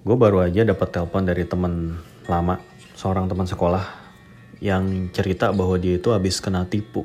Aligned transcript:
gue 0.00 0.16
baru 0.16 0.40
aja 0.40 0.64
dapat 0.64 0.88
telepon 0.88 1.28
dari 1.28 1.44
temen 1.44 2.00
lama, 2.24 2.56
seorang 2.96 3.28
teman 3.28 3.44
sekolah 3.44 3.84
yang 4.64 5.12
cerita 5.12 5.52
bahwa 5.52 5.76
dia 5.76 6.00
itu 6.00 6.08
habis 6.12 6.40
kena 6.40 6.64
tipu. 6.64 7.04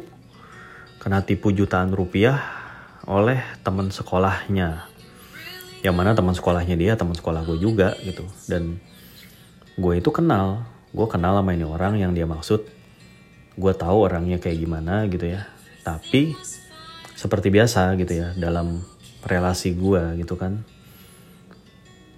Kena 1.04 1.20
tipu 1.20 1.52
jutaan 1.52 1.92
rupiah 1.92 2.39
oleh 3.04 3.44
teman 3.68 3.92
sekolahnya. 3.92 4.88
Yang 5.84 5.96
mana 5.96 6.12
teman 6.16 6.34
sekolahnya 6.34 6.76
dia 6.79 6.96
teman 6.96 7.13
sekolah 7.13 7.44
gue 7.44 7.60
juga 7.60 8.00
gitu. 8.00 8.24
Dan 8.47 8.79
gue 9.76 9.94
itu 10.00 10.10
kenal, 10.16 10.64
gue 10.96 11.08
kenal 11.12 11.36
sama 11.36 11.52
ini 11.52 11.68
orang 11.68 12.00
yang 12.00 12.16
dia 12.16 12.24
maksud. 12.24 12.64
Gue 13.60 13.74
tahu 13.76 14.08
orangnya 14.08 14.40
kayak 14.40 14.56
gimana 14.56 15.04
gitu 15.12 15.36
ya. 15.36 15.46
Tapi 15.84 16.32
seperti 17.16 17.52
biasa 17.52 17.91
gitu 18.00 18.23
ya 18.23 18.32
dalam 18.40 18.84
relasi 19.27 19.76
gue 19.76 20.20
gitu 20.20 20.36
kan 20.36 20.64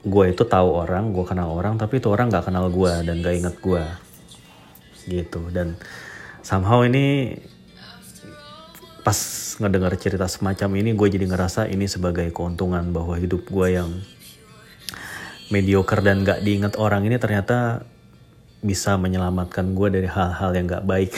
gue 0.06 0.26
itu 0.30 0.44
tahu 0.46 0.70
orang, 0.78 1.10
gue 1.16 1.26
kenal 1.26 1.50
orang, 1.54 1.80
tapi 1.80 1.98
itu 1.98 2.12
orang 2.12 2.30
gak 2.30 2.52
kenal 2.52 2.70
gue 2.70 2.94
dan 3.02 3.16
gak 3.24 3.36
inget 3.38 3.56
gue, 3.58 3.84
gitu. 5.10 5.42
Dan 5.50 5.80
somehow 6.46 6.86
ini 6.86 7.38
pas 9.02 9.18
ngedengar 9.58 9.96
cerita 9.98 10.30
semacam 10.30 10.70
ini, 10.78 10.94
gue 10.94 11.08
jadi 11.10 11.26
ngerasa 11.26 11.66
ini 11.72 11.90
sebagai 11.90 12.30
keuntungan 12.30 12.94
bahwa 12.94 13.18
hidup 13.18 13.48
gue 13.50 13.68
yang 13.74 13.90
mediocre 15.48 16.04
dan 16.04 16.22
gak 16.28 16.44
diinget 16.44 16.76
orang 16.76 17.08
ini 17.08 17.16
ternyata 17.18 17.88
bisa 18.62 19.00
menyelamatkan 19.00 19.72
gue 19.74 19.88
dari 19.90 20.10
hal-hal 20.10 20.52
yang 20.54 20.66
gak 20.68 20.86
baik. 20.86 21.12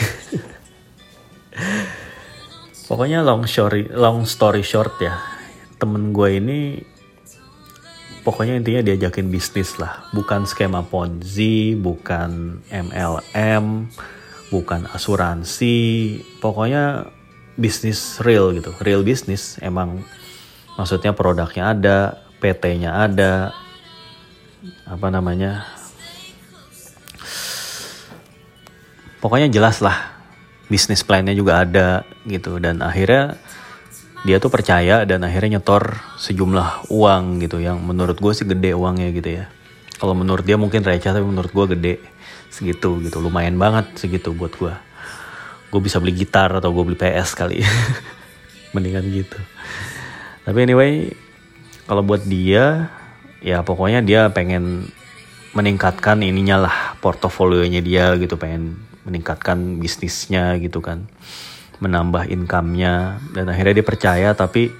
Pokoknya 2.90 3.22
long 3.22 3.46
story, 3.46 3.86
long 3.90 4.26
story 4.26 4.66
short 4.66 4.98
ya, 4.98 5.14
temen 5.78 6.10
gue 6.10 6.42
ini 6.42 6.58
pokoknya 8.22 8.60
intinya 8.60 8.82
diajakin 8.84 9.32
bisnis 9.32 9.76
lah. 9.80 10.08
Bukan 10.12 10.44
skema 10.44 10.84
ponzi 10.84 11.74
bukan 11.76 12.60
MLM 12.68 13.90
bukan 14.50 14.90
asuransi. 14.90 16.18
Pokoknya 16.42 17.08
bisnis 17.54 18.18
real 18.20 18.52
gitu. 18.52 18.74
Real 18.82 19.06
bisnis 19.06 19.56
emang 19.62 20.02
maksudnya 20.74 21.14
produknya 21.14 21.72
ada 21.72 21.98
PT-nya 22.40 22.90
ada 23.08 23.54
apa 24.84 25.06
namanya? 25.08 25.64
Pokoknya 29.20 29.52
jelas 29.52 29.84
lah 29.84 30.16
bisnis 30.72 31.04
plannya 31.04 31.36
juga 31.36 31.64
ada 31.64 31.88
gitu. 32.24 32.56
Dan 32.56 32.80
akhirnya 32.80 33.36
dia 34.24 34.36
tuh 34.36 34.52
percaya 34.52 35.08
dan 35.08 35.24
akhirnya 35.24 35.58
nyetor 35.58 35.96
sejumlah 36.20 36.92
uang 36.92 37.40
gitu 37.40 37.56
yang 37.60 37.80
menurut 37.80 38.20
gue 38.20 38.32
sih 38.36 38.44
gede 38.44 38.76
uangnya 38.76 39.08
gitu 39.16 39.30
ya. 39.40 39.44
Kalau 39.96 40.16
menurut 40.16 40.44
dia 40.44 40.56
mungkin 40.60 40.84
receh 40.84 41.12
tapi 41.12 41.24
menurut 41.24 41.52
gue 41.52 41.66
gede. 41.76 41.94
Segitu 42.50 42.98
gitu 43.06 43.22
lumayan 43.22 43.56
banget 43.56 43.94
segitu 43.94 44.34
buat 44.34 44.52
gue 44.58 44.74
gue 45.70 45.80
bisa 45.80 46.02
beli 46.02 46.12
gitar 46.18 46.50
atau 46.50 46.74
gue 46.74 46.82
beli 46.82 46.98
PS 46.98 47.38
kali. 47.38 47.62
Mendingan 48.74 49.06
gitu. 49.06 49.38
Tapi 50.42 50.58
anyway 50.66 51.14
kalau 51.86 52.02
buat 52.02 52.26
dia 52.26 52.90
ya 53.42 53.62
pokoknya 53.62 54.02
dia 54.02 54.30
pengen 54.30 54.90
meningkatkan 55.54 56.22
ininya 56.22 56.70
lah 56.70 56.76
portofolionya 57.02 57.82
dia 57.82 58.14
gitu 58.18 58.38
pengen 58.38 58.78
meningkatkan 59.02 59.82
bisnisnya 59.82 60.54
gitu 60.62 60.78
kan 60.78 61.10
menambah 61.80 62.28
income-nya. 62.28 63.18
Dan 63.32 63.48
akhirnya 63.50 63.80
dia 63.80 63.86
percaya 63.86 64.28
tapi 64.36 64.70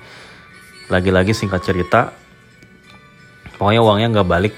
lagi-lagi 0.91 1.33
singkat 1.33 1.63
cerita 1.63 2.11
pokoknya 3.61 3.81
uangnya 3.85 4.09
nggak 4.17 4.29
balik 4.29 4.55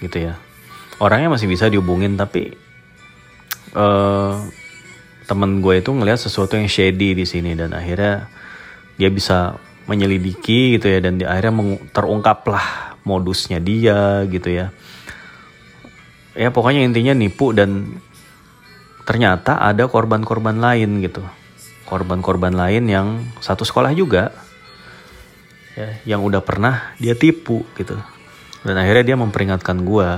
gitu 0.00 0.30
ya. 0.30 0.34
Orangnya 1.00 1.32
masih 1.32 1.48
bisa 1.48 1.68
dihubungin 1.68 2.16
tapi 2.16 2.56
uh, 3.76 4.36
temen 5.24 5.60
gue 5.60 5.80
itu 5.80 5.90
ngelihat 5.92 6.20
sesuatu 6.20 6.56
yang 6.56 6.66
shady 6.66 7.16
di 7.16 7.24
sini 7.24 7.56
dan 7.56 7.72
akhirnya 7.76 8.28
dia 9.00 9.08
bisa 9.08 9.56
menyelidiki 9.88 10.76
gitu 10.76 10.90
ya 10.90 10.98
dan 11.00 11.16
di 11.16 11.24
akhirnya 11.24 11.80
terungkap 11.94 12.44
lah 12.48 12.96
modusnya 13.04 13.60
dia 13.60 14.24
gitu 14.28 14.52
ya. 14.52 14.72
Ya 16.36 16.48
pokoknya 16.52 16.84
intinya 16.84 17.16
nipu 17.16 17.52
dan 17.56 18.00
ternyata 19.04 19.58
ada 19.58 19.88
korban-korban 19.90 20.60
lain 20.60 21.02
gitu 21.02 21.24
korban-korban 21.90 22.54
lain 22.54 22.86
yang 22.86 23.08
satu 23.42 23.66
sekolah 23.66 23.90
juga 23.98 24.30
ya 25.74 26.14
yang 26.14 26.22
udah 26.22 26.38
pernah 26.38 26.94
dia 27.02 27.18
tipu 27.18 27.66
gitu. 27.74 27.98
Dan 28.62 28.78
akhirnya 28.78 29.12
dia 29.12 29.16
memperingatkan 29.18 29.82
gue 29.82 30.08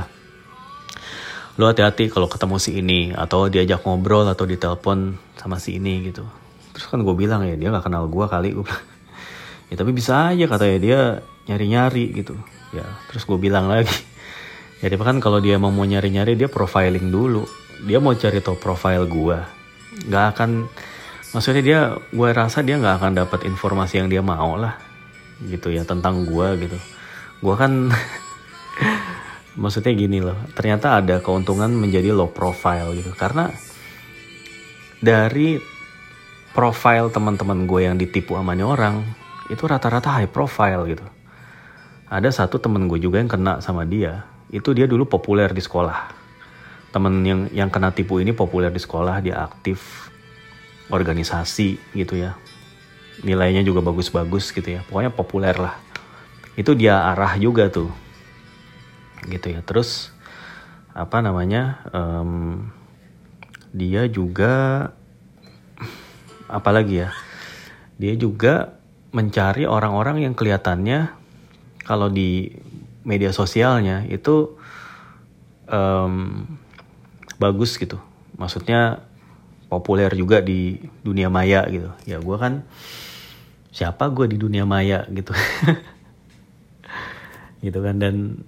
lo 1.56 1.65
hati-hati 1.69 2.12
kalau 2.12 2.28
ketemu 2.28 2.56
si 2.61 2.81
ini 2.81 3.00
atau 3.12 3.49
diajak 3.49 3.84
ngobrol 3.84 4.28
atau 4.28 4.44
ditelepon 4.44 5.16
sama 5.41 5.56
si 5.56 5.81
ini 5.81 6.12
gitu. 6.12 6.28
Terus 6.77 6.93
kan 6.93 7.00
gue 7.00 7.15
bilang 7.16 7.41
ya 7.49 7.56
dia 7.56 7.72
nggak 7.72 7.88
kenal 7.88 8.05
gue 8.05 8.25
kali 8.28 8.53
gue 8.53 8.69
ya 9.72 9.75
tapi 9.81 9.97
bisa 9.97 10.32
aja 10.32 10.44
katanya 10.44 10.78
dia 10.78 11.00
nyari-nyari 11.49 12.05
gitu. 12.21 12.37
Ya 12.77 12.84
terus 13.09 13.25
gue 13.25 13.41
bilang 13.41 13.72
lagi 13.72 13.97
ya 14.84 14.93
kan 14.93 15.25
kalau 15.25 15.41
dia 15.41 15.56
mau 15.56 15.72
nyari-nyari 15.72 16.37
dia 16.37 16.53
profiling 16.53 17.09
dulu. 17.09 17.49
Dia 17.82 17.97
mau 17.97 18.12
cari 18.12 18.44
tau 18.44 18.61
profile 18.61 19.09
gue 19.09 19.62
nggak 19.93 20.25
akan 20.37 20.50
maksudnya 21.32 21.62
dia 21.65 21.81
gue 22.12 22.28
rasa 22.32 22.60
dia 22.60 22.76
nggak 22.76 22.97
akan 23.00 23.12
dapat 23.25 23.48
informasi 23.48 24.04
yang 24.04 24.09
dia 24.12 24.20
mau 24.20 24.56
lah 24.56 24.76
gitu 25.48 25.72
ya 25.72 25.82
tentang 25.82 26.28
gue 26.28 26.48
gitu. 26.69 26.78
Gue 27.43 27.54
kan 27.59 27.91
maksudnya 29.62 29.93
gini 29.93 30.22
loh 30.22 30.38
ternyata 30.54 31.00
ada 31.00 31.19
keuntungan 31.25 31.72
menjadi 31.72 32.12
low 32.12 32.31
profile 32.31 32.93
gitu. 32.94 33.10
Karena 33.16 33.48
dari 35.03 35.59
profile 36.53 37.09
teman-teman 37.09 37.64
gue 37.64 37.81
yang 37.88 37.97
ditipu 37.97 38.37
sama 38.37 38.53
orang 38.60 39.03
itu 39.49 39.64
rata-rata 39.64 40.20
high 40.20 40.31
profile 40.31 40.84
gitu. 40.87 41.04
Ada 42.12 42.44
satu 42.44 42.60
temen 42.60 42.93
gue 42.93 43.00
juga 43.00 43.16
yang 43.25 43.32
kena 43.32 43.64
sama 43.64 43.88
dia 43.88 44.28
itu 44.53 44.76
dia 44.76 44.84
dulu 44.84 45.09
populer 45.09 45.49
di 45.49 45.64
sekolah. 45.64 46.20
Temen 46.93 47.25
yang 47.25 47.41
yang 47.56 47.69
kena 47.72 47.88
tipu 47.88 48.20
ini 48.20 48.37
populer 48.37 48.69
di 48.69 48.76
sekolah 48.76 49.25
dia 49.25 49.41
aktif 49.49 50.12
organisasi 50.92 51.80
gitu 51.97 52.20
ya. 52.20 52.36
Nilainya 53.25 53.64
juga 53.64 53.80
bagus-bagus 53.80 54.53
gitu 54.53 54.76
ya. 54.76 54.84
Pokoknya 54.84 55.08
populer 55.08 55.56
lah. 55.56 55.80
Itu 56.54 56.76
dia 56.76 57.08
arah 57.08 57.41
juga 57.41 57.72
tuh. 57.72 57.88
Gitu 59.25 59.56
ya. 59.56 59.64
Terus 59.64 60.12
apa 60.92 61.25
namanya 61.25 61.81
um, 61.97 62.69
dia 63.72 64.04
juga 64.12 64.92
apalagi 66.52 67.08
ya? 67.08 67.10
Dia 67.97 68.12
juga 68.20 68.76
mencari 69.16 69.64
orang-orang 69.64 70.28
yang 70.28 70.36
kelihatannya 70.36 71.12
kalau 71.88 72.12
di 72.12 72.52
media 73.04 73.32
sosialnya 73.32 74.04
itu 74.08 74.56
um, 75.69 76.44
bagus 77.41 77.76
gitu. 77.81 77.98
Maksudnya 78.36 79.04
populer 79.72 80.12
juga 80.12 80.44
di 80.44 80.77
dunia 81.00 81.33
maya 81.33 81.65
gitu. 81.72 81.88
Ya 82.05 82.21
gue 82.21 82.37
kan 82.37 82.60
siapa 83.72 84.12
gue 84.12 84.28
di 84.28 84.37
dunia 84.37 84.69
maya 84.69 85.09
gitu? 85.09 85.33
Gitu 87.62 87.78
kan 87.78 87.94
dan 87.94 88.43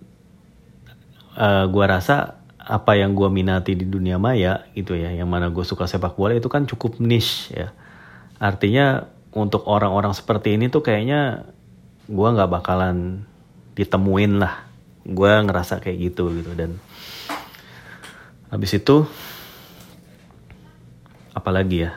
uh, 1.38 1.64
eh, 1.64 1.64
gue 1.70 1.84
rasa 1.86 2.44
apa 2.58 2.98
yang 2.98 3.14
gue 3.14 3.30
minati 3.30 3.78
di 3.78 3.86
dunia 3.86 4.18
maya 4.18 4.66
gitu 4.74 4.98
ya 4.98 5.12
yang 5.14 5.28
mana 5.30 5.52
gue 5.52 5.62
suka 5.62 5.86
sepak 5.86 6.18
bola 6.18 6.34
itu 6.34 6.50
kan 6.50 6.66
cukup 6.66 6.98
niche 6.98 7.54
ya. 7.54 7.70
Artinya 8.42 9.06
untuk 9.30 9.70
orang-orang 9.70 10.10
seperti 10.18 10.58
ini 10.58 10.66
tuh 10.66 10.82
kayaknya 10.82 11.46
gue 12.10 12.28
nggak 12.34 12.50
bakalan 12.50 13.22
ditemuin 13.78 14.42
lah. 14.42 14.66
Gue 15.06 15.30
ngerasa 15.30 15.78
kayak 15.78 16.10
gitu 16.10 16.34
gitu 16.34 16.50
dan 16.58 16.82
habis 18.50 18.74
itu 18.74 19.06
apalagi 21.34 21.84
ya? 21.84 21.92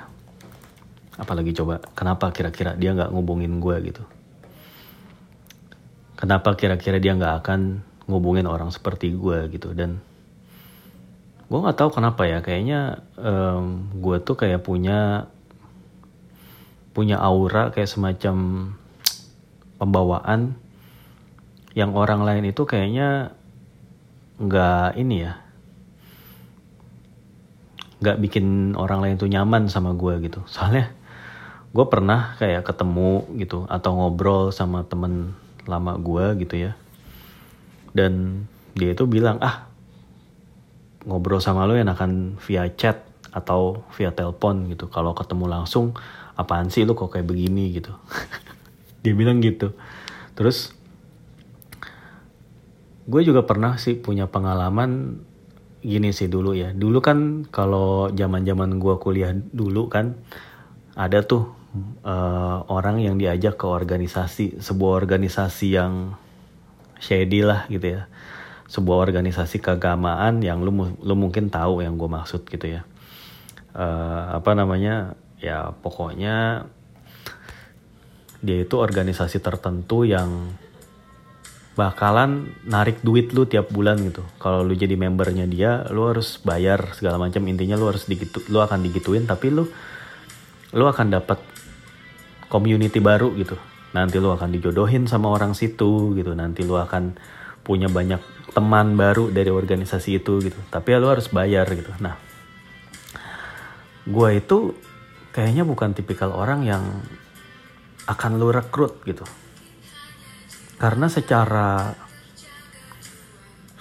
Apalagi 1.17 1.53
coba 1.53 1.81
kenapa 1.93 2.29
kira-kira 2.33 2.73
dia 2.75 2.93
nggak 2.93 3.13
ngubungin 3.13 3.57
gue 3.61 3.75
gitu? 3.89 4.03
Kenapa 6.17 6.57
kira-kira 6.57 6.97
dia 6.97 7.13
nggak 7.13 7.45
akan 7.45 7.85
ngubungin 8.09 8.49
orang 8.49 8.73
seperti 8.73 9.13
gue 9.13 9.49
gitu? 9.53 9.73
Dan 9.77 10.01
gue 11.47 11.59
nggak 11.63 11.77
tahu 11.79 11.89
kenapa 11.95 12.27
ya 12.27 12.43
kayaknya 12.43 13.05
um, 13.15 13.87
gue 13.95 14.19
tuh 14.19 14.35
kayak 14.35 14.67
punya 14.67 15.31
punya 16.91 17.21
aura 17.21 17.69
kayak 17.71 17.87
semacam 17.87 18.35
pembawaan 19.77 20.57
yang 21.77 21.93
orang 21.93 22.25
lain 22.25 22.49
itu 22.49 22.65
kayaknya 22.65 23.37
nggak 24.41 24.97
ini 24.97 25.29
ya 25.29 25.46
nggak 27.97 28.17
bikin 28.21 28.77
orang 28.77 29.01
lain 29.01 29.15
tuh 29.17 29.29
nyaman 29.29 29.69
sama 29.69 29.97
gue 29.97 30.29
gitu. 30.29 30.45
Soalnya 30.45 30.93
gue 31.73 31.85
pernah 31.89 32.37
kayak 32.37 32.65
ketemu 32.65 33.25
gitu 33.41 33.65
atau 33.67 33.91
ngobrol 33.97 34.53
sama 34.53 34.85
temen 34.85 35.33
lama 35.65 35.97
gue 35.97 36.45
gitu 36.45 36.55
ya. 36.69 36.71
Dan 37.91 38.45
dia 38.77 38.93
itu 38.93 39.09
bilang 39.09 39.41
ah 39.41 39.65
ngobrol 41.07 41.41
sama 41.41 41.65
lo 41.65 41.73
enakan 41.73 42.37
via 42.43 42.69
chat 42.75 43.01
atau 43.33 43.85
via 43.97 44.13
telepon 44.13 44.69
gitu. 44.69 44.89
Kalau 44.89 45.17
ketemu 45.17 45.49
langsung 45.49 45.97
apaan 46.37 46.69
sih 46.69 46.85
lo 46.85 46.93
kok 46.93 47.17
kayak 47.17 47.25
begini? 47.25 47.73
gitu. 47.73 47.93
Dia 49.03 49.13
bilang 49.17 49.41
gitu. 49.41 49.73
Terus 50.37 50.77
gue 53.07 53.21
juga 53.23 53.41
pernah 53.47 53.79
sih 53.79 53.95
punya 53.95 54.27
pengalaman 54.27 55.23
gini 55.87 56.11
sih 56.11 56.27
dulu 56.27 56.51
ya. 56.51 56.75
Dulu 56.75 56.99
kan 56.99 57.47
kalau 57.47 58.11
zaman 58.11 58.43
zaman 58.43 58.75
gue 58.75 58.95
kuliah 58.99 59.31
dulu 59.31 59.87
kan 59.87 60.19
ada 60.99 61.23
tuh 61.23 61.55
uh, 62.03 62.67
orang 62.67 62.99
yang 62.99 63.15
diajak 63.15 63.55
ke 63.55 63.63
organisasi 63.63 64.59
sebuah 64.59 65.07
organisasi 65.07 65.79
yang 65.79 66.19
shady 66.99 67.47
lah 67.47 67.63
gitu 67.71 67.95
ya. 67.95 68.11
Sebuah 68.67 69.07
organisasi 69.07 69.63
keagamaan 69.63 70.43
yang 70.43 70.59
lu 70.59 70.75
lu 70.99 71.15
mungkin 71.15 71.47
tahu 71.47 71.79
yang 71.79 71.95
gue 71.95 72.09
maksud 72.11 72.43
gitu 72.43 72.67
ya. 72.67 72.83
Uh, 73.71 74.43
apa 74.43 74.51
namanya? 74.51 75.15
Ya 75.39 75.71
pokoknya 75.71 76.67
dia 78.43 78.57
itu 78.61 78.75
organisasi 78.75 79.39
tertentu 79.39 80.03
yang 80.03 80.51
bakalan 81.77 82.57
narik 82.65 83.05
duit 83.05 83.29
lu 83.37 83.45
tiap 83.45 83.69
bulan 83.69 84.01
gitu. 84.01 84.25
Kalau 84.41 84.65
lu 84.65 84.73
jadi 84.73 84.97
membernya 84.97 85.45
dia, 85.45 85.85
lu 85.93 86.09
harus 86.09 86.41
bayar 86.41 86.97
segala 86.97 87.21
macam. 87.21 87.45
Intinya 87.45 87.77
lu 87.77 87.85
harus 87.85 88.09
digitu, 88.09 88.41
lu 88.49 88.57
akan 88.57 88.81
digituin, 88.81 89.29
tapi 89.29 89.53
lu 89.53 89.69
lu 90.73 90.85
akan 90.89 91.07
dapat 91.13 91.37
community 92.49 92.97
baru 92.97 93.29
gitu. 93.37 93.55
Nanti 93.93 94.17
lu 94.17 94.33
akan 94.33 94.49
dijodohin 94.57 95.05
sama 95.05 95.29
orang 95.29 95.53
situ 95.53 96.17
gitu. 96.17 96.33
Nanti 96.33 96.65
lu 96.65 96.81
akan 96.81 97.13
punya 97.61 97.87
banyak 97.87 98.19
teman 98.57 98.97
baru 98.97 99.29
dari 99.29 99.53
organisasi 99.53 100.17
itu 100.17 100.41
gitu. 100.41 100.57
Tapi 100.73 100.87
ya 100.91 100.97
lu 100.97 101.13
harus 101.13 101.29
bayar 101.29 101.69
gitu. 101.77 101.93
Nah, 102.01 102.17
gue 104.09 104.29
itu 104.33 104.73
kayaknya 105.29 105.61
bukan 105.61 105.93
tipikal 105.93 106.33
orang 106.33 106.65
yang 106.65 106.81
akan 108.09 108.41
lu 108.41 108.49
rekrut 108.49 109.05
gitu 109.05 109.27
karena 110.77 111.09
secara 111.09 111.97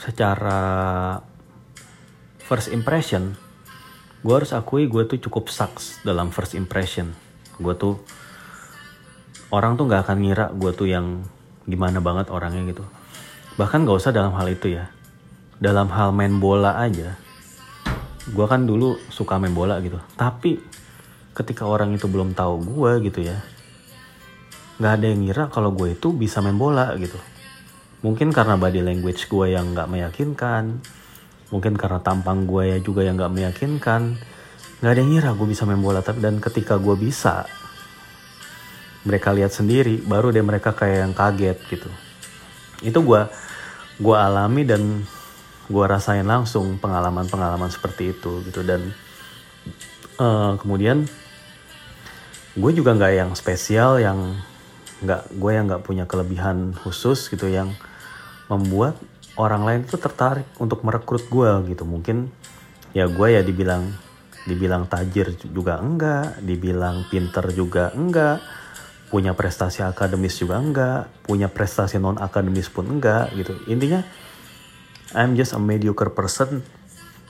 secara 0.01 0.61
first 2.41 2.73
impression 2.73 3.37
gue 4.25 4.35
harus 4.35 4.57
akui 4.57 4.89
gue 4.89 5.05
tuh 5.07 5.21
cukup 5.29 5.53
sucks 5.53 6.03
dalam 6.03 6.35
first 6.35 6.59
impression. 6.59 7.15
Gue 7.61 7.79
tuh 7.79 8.01
orang 9.55 9.79
tuh 9.79 9.87
nggak 9.87 10.03
akan 10.09 10.19
ngira 10.25 10.47
gue 10.57 10.73
tuh 10.75 10.89
yang 10.91 11.23
gimana 11.69 12.03
banget 12.03 12.33
orangnya 12.33 12.75
gitu. 12.75 12.83
Bahkan 13.57 13.89
gak 13.89 13.99
usah 14.03 14.13
dalam 14.13 14.35
hal 14.35 14.51
itu 14.51 14.75
ya. 14.75 14.91
Dalam 15.57 15.89
hal 15.95 16.11
main 16.13 16.37
bola 16.43 16.77
aja 16.77 17.17
gue 18.27 18.47
kan 18.51 18.67
dulu 18.67 18.99
suka 19.07 19.39
main 19.39 19.55
bola 19.55 19.79
gitu. 19.79 20.03
Tapi 20.19 20.59
ketika 21.37 21.63
orang 21.63 21.95
itu 21.95 22.11
belum 22.11 22.35
tahu 22.35 22.65
gue 22.65 22.93
gitu 23.07 23.21
ya 23.23 23.39
nggak 24.77 24.93
ada 25.01 25.07
yang 25.09 25.21
ngira 25.25 25.45
kalau 25.49 25.73
gue 25.73 25.97
itu 25.97 26.13
bisa 26.13 26.45
main 26.45 26.57
bola 26.57 26.93
gitu. 27.01 27.17
Mungkin 28.05 28.29
karena 28.31 28.61
body 28.61 28.85
language 28.85 29.27
gue 29.27 29.57
yang 29.57 29.73
nggak 29.73 29.89
meyakinkan. 29.89 30.85
Mungkin 31.49 31.79
karena 31.81 32.03
tampang 32.05 32.45
gue 32.45 32.77
ya 32.77 32.79
juga 32.85 33.01
yang 33.07 33.17
nggak 33.17 33.33
meyakinkan. 33.33 34.21
Nggak 34.85 34.93
ada 34.93 35.01
yang 35.01 35.11
ngira 35.17 35.31
gue 35.33 35.47
bisa 35.49 35.65
main 35.65 35.81
bola 35.81 36.05
tapi 36.05 36.21
dan 36.21 36.37
ketika 36.39 36.77
gue 36.77 36.93
bisa 36.93 37.49
mereka 39.07 39.31
lihat 39.31 39.55
sendiri 39.55 40.03
baru 40.03 40.35
deh 40.35 40.45
mereka 40.45 40.77
kayak 40.77 41.09
yang 41.09 41.15
kaget 41.17 41.59
gitu. 41.73 41.89
Itu 42.85 43.01
gue 43.01 43.21
gue 43.97 44.17
alami 44.17 44.69
dan 44.69 45.09
gue 45.67 45.85
rasain 45.89 46.27
langsung 46.29 46.77
pengalaman-pengalaman 46.77 47.73
seperti 47.73 48.13
itu 48.13 48.45
gitu. 48.45 48.61
Dan 48.61 48.93
uh, 50.21 50.61
kemudian 50.61 51.09
gue 52.57 52.73
juga 52.77 52.93
nggak 52.93 53.13
yang 53.17 53.31
spesial 53.33 54.05
yang 54.05 54.37
nggak 55.05 55.37
gue 55.37 55.51
yang 55.53 55.65
nggak 55.69 55.85
punya 55.85 56.05
kelebihan 56.09 56.73
khusus 56.81 57.29
gitu 57.29 57.51
yang 57.51 57.73
membuat 58.49 58.97
orang 59.37 59.63
lain 59.67 59.81
itu 59.85 60.01
tertarik 60.01 60.49
untuk 60.57 60.81
merekrut 60.87 61.29
gue 61.29 61.51
gitu. 61.73 61.85
Mungkin 61.85 62.33
ya 62.97 63.05
gue 63.11 63.29
ya 63.29 63.45
dibilang 63.45 63.93
dibilang 64.47 64.87
tajir 64.87 65.35
juga 65.51 65.83
enggak 65.83 66.39
dibilang 66.41 67.05
pinter 67.11 67.51
juga 67.51 67.91
enggak 67.93 68.39
punya 69.11 69.35
prestasi 69.35 69.83
akademis 69.83 70.39
juga 70.39 70.63
enggak 70.63 71.11
punya 71.27 71.51
prestasi 71.51 71.99
non 71.99 72.17
akademis 72.17 72.71
pun 72.71 72.87
enggak 72.87 73.35
gitu. 73.35 73.59
Intinya 73.67 74.07
I'm 75.15 75.39
just 75.39 75.55
a 75.55 75.61
mediocre 75.61 76.11
person. 76.11 76.63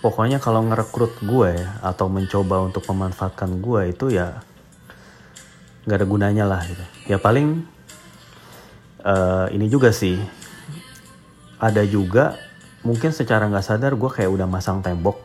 Pokoknya 0.01 0.39
kalau 0.39 0.61
ngerekrut 0.63 1.25
gue 1.25 1.57
atau 1.81 2.07
mencoba 2.13 2.63
untuk 2.63 2.85
memanfaatkan 2.85 3.59
gue 3.65 3.97
itu 3.97 4.13
ya 4.13 4.45
nggak 5.87 6.03
ada 6.03 6.07
gunanya 6.07 6.45
lah 6.45 6.61
gitu. 6.67 6.85
Ya 7.07 7.23
paling 7.23 7.63
uh, 9.07 9.47
ini 9.55 9.71
juga 9.71 9.95
sih. 9.95 10.19
Ada 11.57 11.87
juga 11.87 12.37
mungkin 12.83 13.15
secara 13.15 13.47
nggak 13.49 13.65
sadar 13.65 13.95
gue 13.95 14.11
kayak 14.11 14.29
udah 14.29 14.51
masang 14.51 14.83
tembok. 14.83 15.23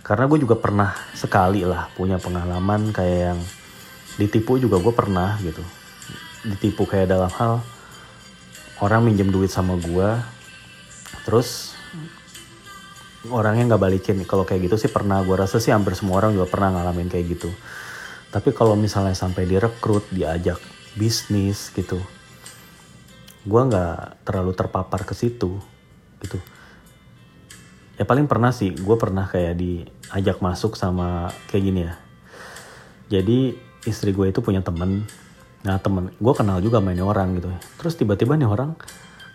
Karena 0.00 0.24
gue 0.24 0.40
juga 0.40 0.56
pernah 0.56 0.96
sekali 1.12 1.62
lah 1.68 1.92
punya 1.92 2.16
pengalaman 2.16 2.90
kayak 2.96 3.18
yang 3.36 3.40
ditipu 4.16 4.56
juga 4.56 4.80
gue 4.80 4.94
pernah 4.96 5.36
gitu. 5.44 5.60
Ditipu 6.48 6.88
kayak 6.88 7.12
dalam 7.12 7.28
hal 7.28 7.60
orang 8.80 9.04
minjem 9.04 9.28
duit 9.28 9.52
sama 9.52 9.76
gue 9.76 10.08
terus 11.28 11.76
orangnya 13.28 13.76
nggak 13.76 13.82
balikin. 13.84 14.24
Kalau 14.24 14.48
kayak 14.48 14.72
gitu 14.72 14.80
sih 14.80 14.88
pernah 14.88 15.20
gue 15.20 15.36
rasa 15.36 15.60
sih 15.60 15.68
hampir 15.68 15.92
semua 15.92 16.24
orang 16.24 16.32
juga 16.32 16.48
pernah 16.48 16.80
ngalamin 16.80 17.12
kayak 17.12 17.36
gitu 17.36 17.52
tapi 18.28 18.52
kalau 18.52 18.76
misalnya 18.76 19.16
sampai 19.16 19.48
direkrut, 19.48 20.04
diajak 20.12 20.60
bisnis 20.98 21.72
gitu, 21.72 21.96
gue 23.48 23.60
nggak 23.64 24.24
terlalu 24.28 24.52
terpapar 24.52 25.08
ke 25.08 25.16
situ 25.16 25.56
gitu. 26.20 26.38
Ya 27.96 28.04
paling 28.06 28.30
pernah 28.30 28.54
sih, 28.54 28.70
gue 28.70 28.96
pernah 29.00 29.26
kayak 29.26 29.58
diajak 29.58 30.38
masuk 30.38 30.76
sama 30.76 31.32
kayak 31.50 31.62
gini 31.64 31.80
ya. 31.88 31.94
Jadi 33.08 33.56
istri 33.88 34.12
gue 34.12 34.28
itu 34.28 34.44
punya 34.44 34.60
temen, 34.60 35.08
nah 35.64 35.80
temen 35.80 36.12
gue 36.14 36.34
kenal 36.36 36.60
juga 36.60 36.84
ini 36.84 37.02
orang 37.02 37.40
gitu. 37.40 37.48
Terus 37.80 37.96
tiba-tiba 37.96 38.36
nih 38.36 38.46
orang 38.46 38.76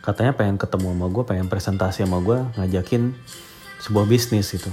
katanya 0.05 0.37
pengen 0.37 0.61
ketemu 0.61 0.93
sama 0.93 1.07
gue, 1.09 1.23
pengen 1.25 1.47
presentasi 1.49 2.05
sama 2.05 2.21
gue, 2.21 2.39
ngajakin 2.61 3.17
sebuah 3.81 4.05
bisnis 4.05 4.53
gitu. 4.53 4.69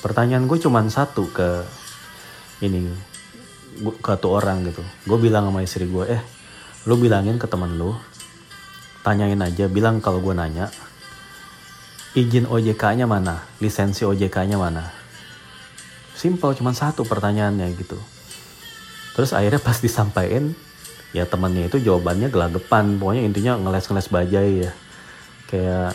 Pertanyaan 0.00 0.48
gue 0.48 0.58
cuma 0.58 0.80
satu 0.88 1.28
ke 1.30 1.62
ini 2.64 2.90
ke 3.78 4.12
tuh 4.18 4.38
orang 4.38 4.66
gitu. 4.66 4.82
Gue 5.06 5.18
bilang 5.18 5.48
sama 5.48 5.62
istri 5.62 5.86
gue 5.86 6.04
eh 6.08 6.22
lu 6.86 6.96
bilangin 6.96 7.36
ke 7.36 7.44
teman 7.44 7.76
lu 7.76 7.92
tanyain 9.04 9.38
aja 9.40 9.68
bilang 9.68 10.00
kalau 10.00 10.20
gue 10.24 10.32
nanya 10.32 10.72
izin 12.16 12.48
OJK-nya 12.48 13.04
mana 13.04 13.44
lisensi 13.62 14.02
OJK-nya 14.02 14.56
mana? 14.58 14.90
Simple 16.18 16.56
cuman 16.58 16.74
satu 16.74 17.06
pertanyaannya 17.06 17.70
gitu. 17.78 17.98
Terus 19.14 19.30
akhirnya 19.30 19.62
pas 19.62 19.78
disampaikan 19.78 20.54
ya 21.14 21.24
temannya 21.24 21.70
itu 21.70 21.78
jawabannya 21.78 22.28
gelagapan 22.28 22.98
pokoknya 22.98 23.22
intinya 23.22 23.52
ngeles-ngeles 23.58 24.08
bajai 24.10 24.52
ya. 24.66 24.72
Kayak 25.48 25.94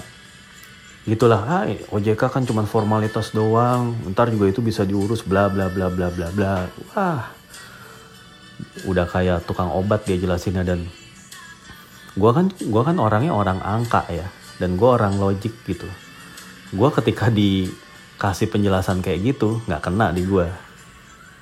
gitulah 1.03 1.41
ah 1.43 1.67
OJK 1.67 2.21
kan 2.31 2.47
cuman 2.47 2.63
formalitas 2.63 3.35
doang 3.35 3.91
ntar 4.15 4.31
juga 4.31 4.47
itu 4.47 4.63
bisa 4.63 4.87
diurus 4.87 5.19
bla 5.19 5.51
bla 5.51 5.67
bla 5.67 5.91
bla 5.91 6.07
bla 6.07 6.27
bla. 6.31 6.71
Wah 6.95 7.42
udah 8.85 9.05
kayak 9.05 9.45
tukang 9.45 9.69
obat 9.69 10.05
dia 10.09 10.17
jelasinnya 10.17 10.65
dan 10.65 10.89
gue 12.13 12.31
kan 12.33 12.49
gua 12.69 12.81
kan 12.85 12.97
orangnya 13.01 13.33
orang 13.33 13.61
angka 13.61 14.05
ya 14.09 14.25
dan 14.57 14.77
gue 14.77 14.89
orang 14.89 15.17
logik 15.17 15.53
gitu. 15.65 15.89
Gue 16.73 16.89
ketika 16.93 17.29
dikasih 17.29 18.49
penjelasan 18.49 19.01
kayak 19.05 19.33
gitu 19.33 19.61
nggak 19.69 19.81
kena 19.89 20.09
di 20.09 20.25
gue 20.25 20.49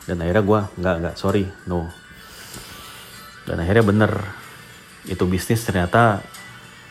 dan 0.08 0.20
akhirnya 0.20 0.44
gue 0.44 0.60
nggak 0.80 0.96
nggak 1.04 1.16
sorry 1.16 1.48
no. 1.68 1.88
Dan 3.48 3.64
akhirnya 3.64 3.84
bener 3.84 4.12
itu 5.08 5.24
bisnis 5.28 5.64
ternyata 5.64 6.24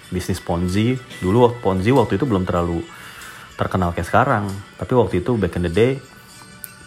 bisnis 0.09 0.41
ponzi. 0.41 0.97
Dulu 1.21 1.61
ponzi 1.61 1.93
waktu 1.93 2.17
itu 2.17 2.25
belum 2.25 2.49
terlalu 2.49 2.81
terkenal 3.61 3.93
kayak 3.93 4.09
sekarang 4.09 4.49
tapi 4.81 4.97
waktu 4.97 5.21
itu 5.21 5.37
back 5.37 5.61
in 5.61 5.69
the 5.69 5.73
day 5.73 5.93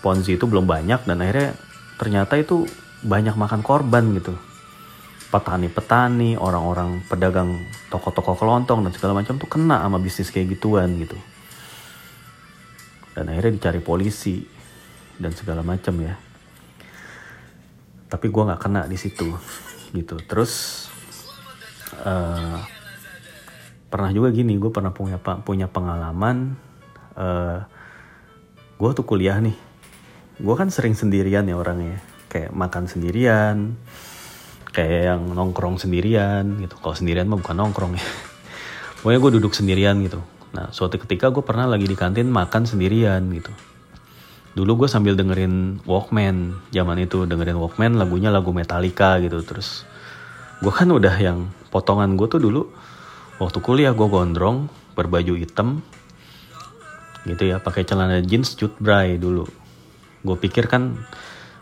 ponzi 0.02 0.42
itu 0.42 0.50
belum 0.50 0.66
banyak 0.66 1.06
dan 1.06 1.22
akhirnya 1.22 1.54
ternyata 2.02 2.34
itu 2.42 2.66
banyak 3.04 3.36
makan 3.36 3.62
korban 3.62 4.16
gitu 4.16 4.36
petani-petani, 5.34 6.38
orang-orang 6.38 7.02
pedagang 7.10 7.58
toko-toko 7.90 8.38
kelontong 8.38 8.86
dan 8.86 8.94
segala 8.94 9.18
macam 9.18 9.42
tuh 9.42 9.50
kena 9.50 9.82
sama 9.82 9.98
bisnis 9.98 10.30
kayak 10.30 10.54
gituan 10.54 10.94
gitu. 11.02 11.18
Dan 13.18 13.34
akhirnya 13.34 13.58
dicari 13.58 13.82
polisi 13.82 14.46
dan 15.18 15.34
segala 15.34 15.66
macam 15.66 15.98
ya. 16.06 16.14
Tapi 18.14 18.30
gue 18.30 18.44
nggak 18.46 18.62
kena 18.62 18.86
di 18.86 18.94
situ 18.94 19.26
gitu. 19.98 20.22
Terus 20.22 20.86
uh, 21.98 22.62
pernah 23.90 24.10
juga 24.14 24.30
gini 24.30 24.54
gue 24.62 24.70
pernah 24.70 24.94
punya 24.94 25.18
punya 25.22 25.66
pengalaman 25.70 26.58
uh, 27.14 27.62
gue 28.78 28.90
tuh 28.90 29.06
kuliah 29.06 29.38
nih 29.38 29.54
gue 30.42 30.56
kan 30.58 30.74
sering 30.74 30.98
sendirian 30.98 31.46
ya 31.46 31.54
orangnya 31.54 32.02
kayak 32.34 32.50
makan 32.50 32.90
sendirian 32.90 33.78
kayak 34.74 35.14
yang 35.14 35.22
nongkrong 35.38 35.78
sendirian 35.78 36.58
gitu. 36.58 36.76
Kalau 36.82 36.98
sendirian 36.98 37.30
mah 37.30 37.38
bukan 37.38 37.56
nongkrong 37.62 37.94
ya. 37.94 38.04
Pokoknya 39.06 39.20
gue 39.22 39.32
duduk 39.38 39.54
sendirian 39.54 40.02
gitu. 40.02 40.20
Nah 40.58 40.74
suatu 40.74 40.98
ketika 40.98 41.30
gue 41.30 41.46
pernah 41.46 41.70
lagi 41.70 41.86
di 41.86 41.94
kantin 41.94 42.34
makan 42.34 42.66
sendirian 42.66 43.22
gitu. 43.30 43.54
Dulu 44.58 44.86
gue 44.86 44.90
sambil 44.90 45.14
dengerin 45.14 45.86
Walkman 45.86 46.58
zaman 46.74 46.98
itu 47.06 47.30
dengerin 47.30 47.58
Walkman 47.62 48.02
lagunya 48.02 48.34
lagu 48.34 48.50
Metallica 48.50 49.22
gitu. 49.22 49.46
Terus 49.46 49.86
gue 50.58 50.74
kan 50.74 50.90
udah 50.90 51.14
yang 51.22 51.54
potongan 51.70 52.18
gue 52.18 52.26
tuh 52.26 52.42
dulu 52.42 52.66
waktu 53.38 53.58
kuliah 53.62 53.94
gue 53.94 54.10
gondrong 54.10 54.70
berbaju 54.94 55.38
hitam 55.38 55.82
gitu 57.30 57.50
ya 57.50 57.62
pakai 57.62 57.86
celana 57.86 58.26
jeans 58.26 58.58
cut 58.58 58.74
dulu. 59.22 59.46
Gue 60.26 60.38
pikir 60.42 60.66
kan 60.66 60.98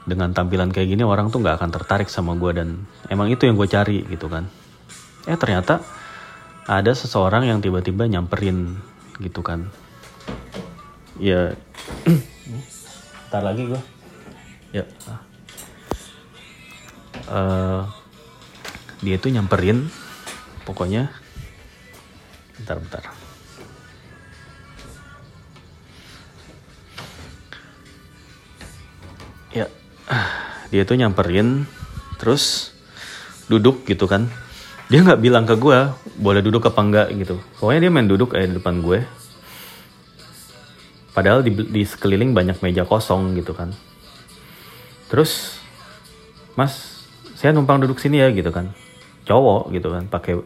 dengan 0.07 0.33
tampilan 0.33 0.73
kayak 0.73 0.97
gini 0.97 1.03
orang 1.05 1.29
tuh 1.29 1.41
nggak 1.41 1.61
akan 1.61 1.71
tertarik 1.71 2.09
sama 2.09 2.33
gue 2.33 2.51
dan 2.57 2.89
emang 3.07 3.29
itu 3.29 3.45
yang 3.45 3.55
gue 3.55 3.69
cari 3.69 4.01
gitu 4.09 4.27
kan 4.27 4.49
eh 5.29 5.37
ternyata 5.37 5.85
ada 6.65 6.91
seseorang 6.93 7.45
yang 7.45 7.61
tiba-tiba 7.61 8.09
nyamperin 8.09 8.81
gitu 9.21 9.45
kan 9.45 9.69
ya 11.21 11.53
Ntar 13.31 13.47
lagi 13.47 13.63
gue. 13.63 13.81
Ya. 14.75 14.83
Uh, 17.31 17.87
dia 18.99 19.15
itu 19.15 19.31
nyamperin, 19.31 19.87
pokoknya. 20.67 21.07
Bentar, 22.59 22.75
bentar. 22.83 23.03
Dia 30.71 30.81
itu 30.83 30.93
nyamperin, 30.95 31.63
terus 32.19 32.75
duduk 33.47 33.87
gitu 33.87 34.07
kan. 34.07 34.27
Dia 34.91 35.03
nggak 35.03 35.23
bilang 35.23 35.47
ke 35.47 35.55
gue, 35.55 35.79
boleh 36.19 36.43
duduk 36.43 36.67
apa 36.67 36.81
enggak 36.83 37.07
gitu. 37.15 37.39
Pokoknya 37.59 37.87
dia 37.87 37.91
main 37.91 38.07
duduk 38.07 38.35
kayak 38.35 38.51
di 38.51 38.55
depan 38.59 38.83
gue 38.83 39.07
Padahal 41.11 41.43
di, 41.43 41.51
di 41.51 41.83
sekeliling 41.83 42.31
banyak 42.31 42.63
meja 42.63 42.87
kosong 42.87 43.35
gitu 43.35 43.51
kan. 43.51 43.75
Terus, 45.11 45.59
Mas, 46.55 47.03
saya 47.35 47.51
numpang 47.51 47.83
duduk 47.83 47.99
sini 47.99 48.23
ya 48.23 48.31
gitu 48.31 48.47
kan. 48.47 48.71
Cowok 49.27 49.75
gitu 49.75 49.91
kan, 49.91 50.07
pakai 50.07 50.39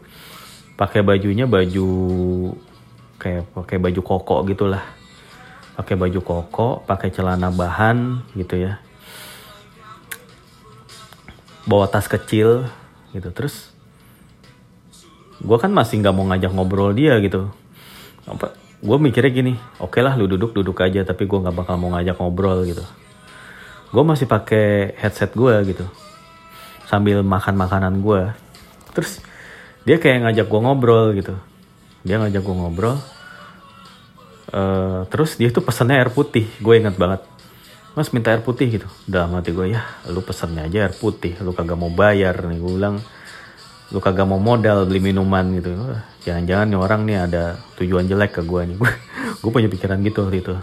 pakai 0.75 1.01
bajunya 1.05 1.45
baju 1.45 1.88
kayak 3.22 3.45
pakai 3.53 3.77
baju 3.77 4.01
koko 4.01 4.36
gitulah. 4.50 4.81
Pakai 5.77 5.95
baju 6.00 6.19
koko, 6.24 6.69
pakai 6.89 7.13
celana 7.13 7.53
bahan 7.53 8.25
gitu 8.34 8.57
ya. 8.57 8.81
Bawa 11.65 11.89
tas 11.89 12.05
kecil 12.05 12.69
gitu. 13.12 13.29
Terus 13.34 13.74
gue 15.41 15.57
kan 15.60 15.69
masih 15.69 16.00
nggak 16.00 16.15
mau 16.15 16.25
ngajak 16.29 16.51
ngobrol 16.53 16.93
dia 16.95 17.17
gitu. 17.19 17.51
Apa 18.25 18.55
gue 18.86 18.98
mikirnya 19.01 19.31
gini 19.34 19.53
oke 19.81 19.98
okay 19.98 20.01
lah 20.05 20.13
lu 20.13 20.29
duduk 20.29 20.53
duduk 20.53 20.77
aja 20.84 21.01
tapi 21.01 21.25
gue 21.25 21.39
nggak 21.41 21.55
bakal 21.57 21.75
mau 21.81 21.93
ngajak 21.98 22.15
ngobrol 22.22 22.63
gitu. 22.69 22.86
Gue 23.89 24.03
masih 24.05 24.29
pakai 24.29 24.93
headset 25.00 25.34
gue 25.34 25.53
gitu. 25.74 25.86
Sambil 26.86 27.25
makan 27.25 27.57
makanan 27.57 28.01
gue 28.05 28.29
terus 28.95 29.19
dia 29.84 29.98
kayak 29.98 30.29
ngajak 30.29 30.48
gue 30.48 30.60
ngobrol 30.62 31.05
gitu. 31.17 31.36
Dia 32.05 32.22
ngajak 32.22 32.41
gue 32.45 32.55
ngobrol 32.55 32.95
uh, 34.53 35.01
terus 35.10 35.36
dia 35.36 35.50
tuh 35.50 35.65
pesannya 35.65 35.98
air 35.98 36.13
putih. 36.13 36.45
Gue 36.62 36.77
inget 36.77 36.95
banget 36.95 37.25
mas 37.95 38.11
minta 38.11 38.35
air 38.35 38.43
putih 38.43 38.67
gitu. 38.67 38.87
Udah 39.07 39.25
mati 39.31 39.55
gue 39.55 39.71
ya 39.71 39.81
lu 40.11 40.19
pesannya 40.19 40.67
aja 40.67 40.91
air 40.91 40.93
putih. 40.93 41.39
Lu 41.39 41.55
kagak 41.55 41.79
mau 41.79 41.87
bayar 41.87 42.35
nih 42.43 42.59
gue 42.59 42.71
bilang. 42.75 42.99
Lu 43.89 44.03
kagak 44.03 44.27
mau 44.27 44.37
modal 44.37 44.83
beli 44.83 44.99
minuman 44.99 45.47
gitu. 45.55 45.71
Jangan-jangan 46.27 46.67
nih 46.67 46.79
orang 46.79 47.01
nih 47.07 47.17
ada 47.23 47.43
tujuan 47.79 48.05
jelek 48.05 48.35
ke 48.35 48.41
gue 48.43 48.61
nih. 48.75 48.77
Gue 49.45 49.53
punya 49.53 49.69
pikiran 49.69 50.01
gitu 50.01 50.25
waktu 50.25 50.41
itu. 50.41 50.57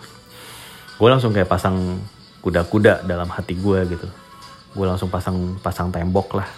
Gue 0.99 1.07
langsung 1.07 1.31
kayak 1.31 1.47
pasang 1.47 2.03
kuda-kuda 2.43 3.07
dalam 3.07 3.31
hati 3.31 3.55
gue 3.55 3.79
gitu. 3.95 4.11
Gue 4.75 4.87
langsung 4.91 5.07
pasang 5.07 5.55
pasang 5.63 5.95
tembok 5.95 6.43
lah. 6.43 6.49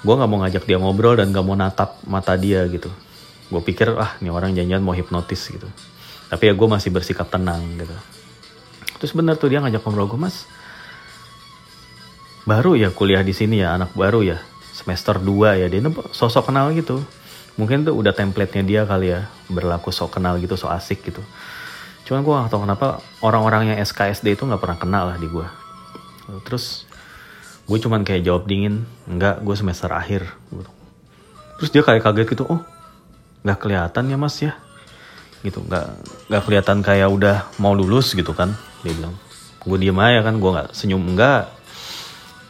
Gue 0.00 0.16
nggak 0.16 0.30
mau 0.32 0.40
ngajak 0.40 0.64
dia 0.64 0.80
ngobrol 0.80 1.20
dan 1.20 1.28
gak 1.28 1.44
mau 1.44 1.52
natap 1.52 2.00
mata 2.08 2.40
dia 2.40 2.64
gitu. 2.72 2.88
Gue 3.52 3.60
pikir 3.60 3.92
ah 4.00 4.16
nih 4.24 4.32
orang 4.32 4.56
janjian 4.56 4.80
mau 4.80 4.96
hipnotis 4.96 5.52
gitu. 5.52 5.68
Tapi 6.32 6.42
ya 6.48 6.52
gue 6.56 6.68
masih 6.72 6.88
bersikap 6.88 7.28
tenang 7.28 7.60
gitu 7.76 8.15
terus 8.96 9.12
bener 9.12 9.36
tuh 9.36 9.52
dia 9.52 9.60
ngajak 9.60 9.84
ngobrol 9.84 10.08
gue 10.08 10.20
mas 10.20 10.48
baru 12.46 12.78
ya 12.78 12.94
kuliah 12.94 13.26
di 13.26 13.34
sini 13.34 13.60
ya 13.60 13.74
anak 13.74 13.92
baru 13.92 14.22
ya 14.22 14.38
semester 14.76 15.16
2 15.16 15.64
ya. 15.64 15.66
Dia 15.72 15.80
sosok 16.12 16.52
kenal 16.52 16.70
gitu. 16.76 17.00
Mungkin 17.56 17.88
tuh 17.88 17.96
udah 17.96 18.12
template-nya 18.12 18.62
dia 18.62 18.80
kali 18.84 19.16
ya 19.16 19.32
berlaku 19.48 19.88
sok 19.88 20.20
kenal 20.20 20.36
gitu 20.36 20.60
sok 20.60 20.76
asik 20.76 21.00
gitu. 21.08 21.24
Cuman 22.04 22.20
gue 22.20 22.32
gak 22.36 22.52
tau 22.52 22.60
kenapa 22.62 23.00
orang-orang 23.24 23.72
yang 23.74 23.78
SKSD 23.80 24.36
itu 24.36 24.44
nggak 24.44 24.60
pernah 24.60 24.78
kenal 24.78 25.04
lah 25.10 25.18
di 25.18 25.26
gue 25.26 25.48
terus 26.42 26.90
gue 27.70 27.78
cuman 27.78 28.02
kayak 28.02 28.26
jawab 28.26 28.50
dingin 28.50 28.82
enggak 29.08 29.40
gue 29.40 29.56
semester 29.56 29.88
akhir. 29.90 30.28
Terus 31.56 31.70
dia 31.72 31.82
kayak 31.82 32.04
kaget 32.04 32.26
gitu 32.36 32.44
oh 32.46 32.60
nggak 33.42 33.58
kelihatan 33.58 34.04
ya 34.06 34.16
mas 34.20 34.36
ya? 34.38 34.52
Gitu 35.40 35.64
nggak 35.64 35.86
nggak 36.28 36.42
kelihatan 36.44 36.78
kayak 36.84 37.08
udah 37.08 37.36
mau 37.56 37.72
lulus 37.72 38.12
gitu 38.12 38.36
kan 38.36 38.52
dia 38.84 38.92
bilang 38.92 39.14
gue 39.66 39.76
diem 39.82 39.98
aja 39.98 40.20
kan 40.22 40.34
gue 40.38 40.50
nggak 40.50 40.68
senyum 40.72 41.02
enggak. 41.02 41.50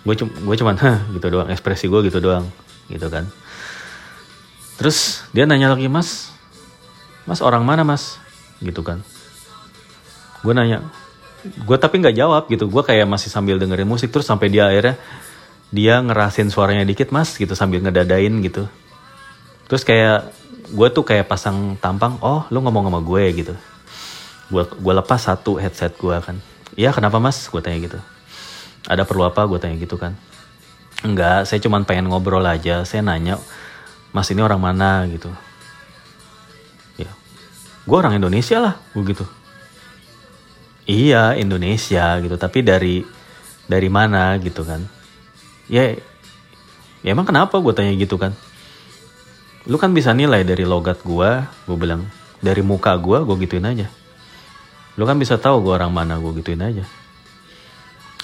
Gue 0.06 0.14
cuma 0.14 0.30
gue 0.30 0.56
cuman 0.60 0.76
hah 0.78 0.98
gitu 1.10 1.26
doang 1.32 1.48
ekspresi 1.50 1.88
gue 1.88 2.00
gitu 2.06 2.18
doang 2.20 2.46
gitu 2.92 3.06
kan. 3.08 3.26
Terus 4.76 5.24
dia 5.32 5.48
nanya 5.48 5.72
lagi 5.72 5.88
mas 5.88 6.30
mas 7.24 7.40
orang 7.40 7.64
mana 7.64 7.82
mas? 7.82 8.20
Gitu 8.60 8.84
kan. 8.84 9.00
Gue 10.44 10.52
nanya 10.52 10.84
gue 11.46 11.76
tapi 11.78 12.02
nggak 12.02 12.16
jawab 12.18 12.50
gitu 12.50 12.66
gue 12.66 12.82
kayak 12.82 13.06
masih 13.06 13.30
sambil 13.30 13.54
dengerin 13.56 13.86
musik 13.86 14.10
terus 14.10 14.26
sampai 14.26 14.50
dia 14.50 14.66
akhirnya 14.66 14.98
dia 15.70 16.02
ngerasin 16.02 16.50
suaranya 16.50 16.82
dikit 16.82 17.14
mas 17.14 17.34
gitu 17.38 17.54
sambil 17.56 17.80
ngedadain 17.80 18.34
gitu. 18.44 18.68
Terus 19.66 19.82
kayak 19.82 20.30
gue 20.70 20.88
tuh 20.90 21.06
kayak 21.06 21.30
pasang 21.30 21.78
tampang 21.78 22.18
oh 22.20 22.44
lu 22.50 22.58
ngomong 22.62 22.90
sama 22.90 23.00
gue 23.02 23.24
gitu 23.34 23.54
gue 24.46 24.62
gue 24.62 24.94
lepas 24.94 25.18
satu 25.18 25.58
headset 25.58 25.98
gue 25.98 26.14
kan. 26.22 26.38
Iya 26.78 26.94
kenapa 26.94 27.18
mas? 27.18 27.50
Gue 27.50 27.58
tanya 27.58 27.82
gitu. 27.82 27.98
Ada 28.86 29.02
perlu 29.02 29.26
apa? 29.26 29.42
Gue 29.46 29.58
tanya 29.58 29.74
gitu 29.78 29.98
kan. 29.98 30.14
Enggak 31.02 31.50
saya 31.50 31.58
cuma 31.58 31.82
pengen 31.82 32.06
ngobrol 32.06 32.44
aja. 32.46 32.86
Saya 32.86 33.02
nanya 33.02 33.42
mas 34.14 34.30
ini 34.30 34.40
orang 34.40 34.62
mana? 34.62 35.04
gitu. 35.10 35.28
Ya. 36.96 37.10
Gue 37.84 37.96
orang 37.98 38.14
Indonesia 38.14 38.62
lah 38.62 38.74
gue 38.94 39.02
gitu. 39.10 39.26
Iya 40.86 41.34
Indonesia 41.34 42.22
gitu. 42.22 42.36
Tapi 42.38 42.62
dari 42.62 43.02
dari 43.66 43.88
mana 43.90 44.38
gitu 44.38 44.62
kan. 44.62 44.86
Ya 45.66 45.98
ya 47.02 47.10
emang 47.10 47.26
kenapa 47.26 47.58
gue 47.58 47.74
tanya 47.74 47.90
gitu 47.98 48.14
kan? 48.14 48.30
Lu 49.66 49.82
kan 49.82 49.90
bisa 49.90 50.14
nilai 50.14 50.46
dari 50.46 50.62
logat 50.62 51.02
gue 51.02 51.30
gue 51.66 51.76
bilang. 51.76 52.06
Dari 52.38 52.62
muka 52.62 52.94
gue 52.94 53.26
gue 53.26 53.36
gituin 53.42 53.66
aja 53.66 53.90
lu 54.96 55.04
kan 55.04 55.16
bisa 55.20 55.36
tahu 55.36 55.60
gue 55.60 55.72
orang 55.76 55.92
mana 55.92 56.16
gue 56.16 56.32
gituin 56.40 56.60
aja. 56.60 56.84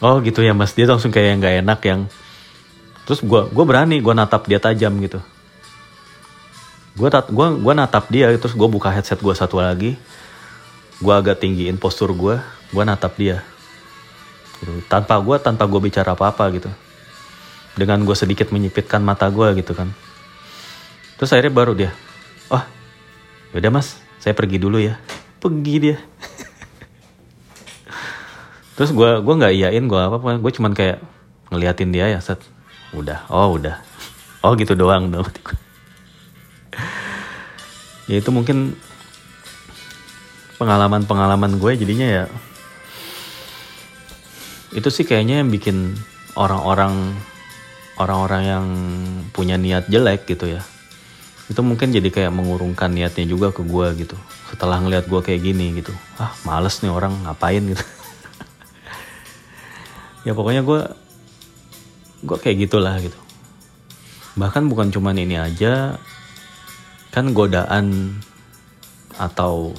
Oh 0.00 0.18
gitu 0.24 0.40
ya 0.40 0.56
mas. 0.56 0.72
Dia 0.72 0.88
langsung 0.88 1.12
kayak 1.12 1.38
nggak 1.38 1.54
enak 1.62 1.80
yang 1.84 2.00
terus 3.04 3.20
gue 3.20 3.40
gue 3.52 3.64
berani 3.64 4.00
gue 4.00 4.14
natap 4.16 4.48
dia 4.48 4.58
tajam 4.58 4.96
gitu. 5.04 5.20
Gue 6.96 7.08
tat 7.12 7.28
gue 7.28 7.46
gue 7.60 7.74
natap 7.76 8.08
dia 8.08 8.32
terus 8.40 8.56
gue 8.56 8.68
buka 8.68 8.88
headset 8.88 9.20
gue 9.20 9.34
satu 9.36 9.60
lagi. 9.60 10.00
Gue 10.98 11.12
agak 11.12 11.44
tinggiin 11.44 11.76
postur 11.76 12.16
gue 12.16 12.40
gue 12.72 12.84
natap 12.84 13.14
dia. 13.20 13.44
Gitu. 14.62 14.78
tanpa 14.86 15.18
gue 15.18 15.36
tanpa 15.42 15.66
gue 15.68 15.80
bicara 15.82 16.16
apa 16.16 16.32
apa 16.32 16.48
gitu. 16.56 16.72
Dengan 17.76 18.00
gue 18.02 18.16
sedikit 18.16 18.48
menyipitkan 18.48 19.04
mata 19.04 19.28
gue 19.28 19.60
gitu 19.60 19.76
kan. 19.76 19.92
Terus 21.20 21.30
akhirnya 21.36 21.52
baru 21.52 21.72
dia 21.76 21.92
oh 22.48 22.64
yaudah 23.52 23.70
mas. 23.70 24.00
Saya 24.22 24.32
pergi 24.32 24.56
dulu 24.56 24.80
ya. 24.80 24.96
Pergi 25.42 25.74
dia 25.78 25.98
terus 28.72 28.90
gue 28.92 29.20
gue 29.20 29.34
nggak 29.36 29.52
iyain 29.52 29.84
gue 29.84 30.00
apa 30.00 30.16
apa 30.16 30.40
gue 30.40 30.52
cuman 30.52 30.72
kayak 30.72 30.98
ngeliatin 31.52 31.92
dia 31.92 32.08
ya 32.08 32.20
set. 32.24 32.40
Udah. 32.96 33.24
Oh 33.28 33.56
udah. 33.56 33.76
Oh 34.40 34.56
gitu 34.56 34.72
doang. 34.72 35.12
Dong 35.12 35.28
ya 38.10 38.16
itu 38.18 38.30
mungkin 38.32 38.74
pengalaman 40.56 41.04
pengalaman 41.04 41.58
gue 41.58 41.72
jadinya 41.74 42.06
ya 42.06 42.24
itu 44.72 44.88
sih 44.88 45.04
kayaknya 45.04 45.44
yang 45.44 45.50
bikin 45.52 45.96
orang-orang 46.38 47.12
orang-orang 48.00 48.42
yang 48.42 48.66
punya 49.36 49.60
niat 49.60 49.86
jelek 49.90 50.24
gitu 50.24 50.48
ya 50.48 50.64
itu 51.52 51.60
mungkin 51.60 51.92
jadi 51.92 52.08
kayak 52.08 52.32
mengurungkan 52.32 52.88
niatnya 52.88 53.28
juga 53.28 53.52
ke 53.52 53.60
gue 53.60 53.86
gitu. 54.06 54.16
Setelah 54.48 54.80
ngeliat 54.80 55.04
gue 55.04 55.20
kayak 55.20 55.42
gini 55.44 55.76
gitu. 55.76 55.92
Ah 56.16 56.32
males 56.48 56.80
nih 56.80 56.88
orang. 56.88 57.12
Ngapain 57.28 57.60
gitu 57.60 57.84
ya 60.22 60.32
pokoknya 60.34 60.62
gue 60.62 60.80
gue 62.22 62.38
kayak 62.38 62.56
gitulah 62.68 62.94
gitu. 63.02 63.18
Bahkan 64.38 64.70
bukan 64.70 64.88
cuman 64.94 65.18
ini 65.18 65.36
aja 65.36 65.98
kan 67.12 67.34
godaan 67.34 68.16
atau 69.18 69.74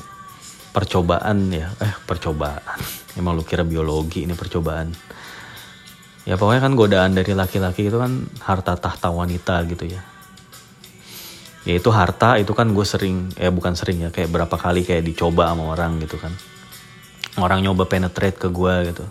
percobaan 0.75 1.50
ya. 1.50 1.71
Eh 1.79 1.95
percobaan. 2.03 2.79
Emang 3.19 3.39
lu 3.39 3.43
kira 3.47 3.63
biologi 3.63 4.27
ini 4.27 4.35
percobaan. 4.35 4.91
Ya 6.23 6.39
pokoknya 6.39 6.62
kan 6.63 6.73
godaan 6.79 7.12
dari 7.15 7.35
laki-laki 7.35 7.91
itu 7.91 8.00
kan 8.00 8.27
harta 8.43 8.79
tahta 8.79 9.12
wanita 9.12 9.63
gitu 9.67 9.88
ya. 9.91 10.03
Ya 11.63 11.79
itu 11.79 11.88
harta 11.95 12.35
itu 12.35 12.51
kan 12.51 12.75
gue 12.75 12.83
sering 12.83 13.31
eh 13.39 13.47
bukan 13.47 13.71
sering 13.75 14.03
ya 14.03 14.09
kayak 14.12 14.27
berapa 14.27 14.55
kali 14.59 14.83
kayak 14.83 15.07
dicoba 15.07 15.47
sama 15.51 15.71
orang 15.71 16.03
gitu 16.03 16.19
kan. 16.19 16.35
Orang 17.39 17.63
nyoba 17.63 17.88
penetrate 17.88 18.35
ke 18.35 18.51
gue 18.51 18.91
gitu 18.91 19.07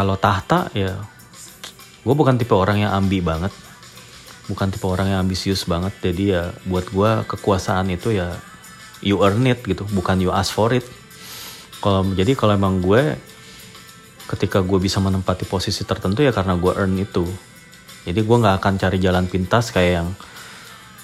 kalau 0.00 0.16
tahta 0.16 0.72
ya 0.72 0.96
gue 2.00 2.14
bukan 2.16 2.40
tipe 2.40 2.56
orang 2.56 2.88
yang 2.88 2.96
ambi 2.96 3.20
banget. 3.20 3.52
Bukan 4.48 4.72
tipe 4.72 4.88
orang 4.88 5.12
yang 5.12 5.20
ambisius 5.28 5.68
banget. 5.68 5.92
Jadi 6.00 6.32
ya 6.32 6.56
buat 6.64 6.88
gue 6.88 7.28
kekuasaan 7.28 7.92
itu 7.92 8.16
ya 8.16 8.32
you 9.04 9.20
earn 9.20 9.44
it 9.44 9.60
gitu. 9.60 9.84
Bukan 9.92 10.24
you 10.24 10.32
ask 10.32 10.56
for 10.56 10.72
it. 10.72 10.88
Kalau 11.84 12.08
jadi 12.16 12.32
kalau 12.32 12.56
emang 12.56 12.80
gue 12.80 13.20
ketika 14.32 14.64
gue 14.64 14.80
bisa 14.80 15.04
menempati 15.04 15.44
posisi 15.44 15.84
tertentu 15.84 16.24
ya 16.24 16.32
karena 16.32 16.56
gue 16.56 16.72
earn 16.72 16.96
itu. 16.96 17.28
Jadi 18.08 18.24
gue 18.24 18.36
nggak 18.40 18.56
akan 18.56 18.80
cari 18.80 18.96
jalan 18.96 19.28
pintas 19.28 19.68
kayak 19.68 19.92
yang 20.00 20.08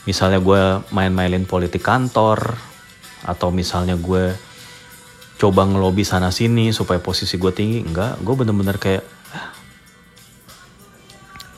misalnya 0.09 0.41
gue 0.41 0.81
main-mainin 0.89 1.45
politik 1.45 1.85
kantor 1.85 2.57
atau 3.29 3.53
misalnya 3.53 4.01
gue 4.01 4.33
coba 5.37 5.69
ngelobi 5.69 6.03
sana 6.03 6.33
sini 6.33 6.73
supaya 6.73 7.01
posisi 7.01 7.37
gue 7.37 7.53
tinggi. 7.53 7.85
Enggak 7.85 8.21
gue 8.21 8.35
bener-bener 8.35 8.77
kayak 8.81 9.05
ah, 9.33 9.53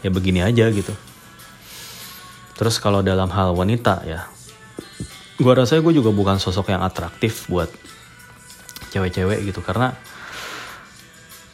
ya 0.03 0.11
begini 0.11 0.43
aja 0.43 0.71
gitu. 0.71 0.95
Terus 2.59 2.83
kalau 2.83 3.01
dalam 3.07 3.31
hal 3.31 3.55
wanita 3.55 4.03
ya 4.07 4.27
gue 5.39 5.53
rasa 5.55 5.79
gue 5.79 5.95
juga 5.95 6.11
bukan 6.11 6.43
sosok 6.43 6.75
yang 6.75 6.83
atraktif 6.83 7.47
buat 7.47 7.71
cewek-cewek 8.91 9.47
gitu. 9.47 9.63
Karena 9.63 9.95